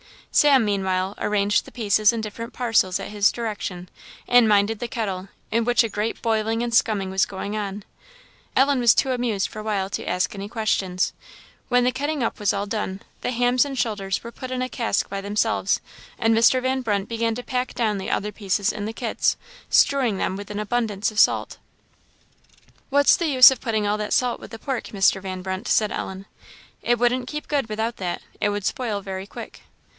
Sam 0.33 0.63
meanwhile 0.65 1.13
arranged 1.19 1.65
the 1.65 1.71
pieces 1.73 2.11
in 2.13 2.21
different 2.21 2.53
parcels 2.53 2.99
at 3.01 3.09
his 3.09 3.31
direction, 3.33 3.87
and 4.27 4.47
minded 4.47 4.79
the 4.79 4.87
kettle, 4.87 5.27
in 5.51 5.63
which 5.63 5.83
a 5.83 5.89
great 5.89 6.21
boiling 6.21 6.63
and 6.63 6.73
scumming 6.73 7.11
was 7.11 7.25
going 7.25 7.55
on. 7.57 7.83
Ellen 8.55 8.79
was 8.79 8.95
too 8.95 9.09
much 9.09 9.17
amused 9.17 9.49
for 9.49 9.59
a 9.59 9.63
while 9.63 9.89
to 9.91 10.05
ask 10.07 10.33
any 10.33 10.47
questions. 10.47 11.11
When 11.67 11.83
the 11.83 11.91
cutting 11.91 12.23
up 12.23 12.39
was 12.39 12.53
all 12.53 12.65
done, 12.65 13.01
the 13.19 13.29
hams 13.29 13.63
and 13.65 13.77
shoulders 13.77 14.23
were 14.23 14.31
put 14.31 14.49
in 14.49 14.61
a 14.63 14.69
cask 14.69 15.07
by 15.07 15.21
themselves, 15.21 15.81
and 16.17 16.33
Mr. 16.35 16.61
Van 16.61 16.81
Brunt 16.81 17.09
began 17.09 17.35
to 17.35 17.43
pack 17.43 17.75
down 17.75 17.97
the 17.97 18.09
other 18.09 18.31
pieces 18.31 18.71
in 18.71 18.85
the 18.85 18.93
kits, 18.93 19.35
strewing 19.69 20.17
them 20.17 20.35
with 20.37 20.49
an 20.49 20.61
abundance 20.61 21.11
of 21.11 21.19
salt. 21.19 21.57
"What's 22.89 23.17
the 23.17 23.27
use 23.27 23.51
of 23.51 23.61
putting 23.61 23.85
all 23.85 23.97
that 23.97 24.13
salt 24.13 24.39
with 24.39 24.49
the 24.51 24.57
pork, 24.57 24.85
Mr. 24.85 25.21
Van 25.21 25.43
Brunt?" 25.43 25.67
said 25.67 25.91
Ellen. 25.91 26.25
"It 26.81 26.97
wouldn't 26.97 27.27
keep 27.27 27.47
good 27.49 27.67
without 27.69 27.97
that; 27.97 28.23
it 28.39 28.49
would 28.49 28.65
spoil 28.65 29.01
very 29.01 29.27
quick." 29.27 29.61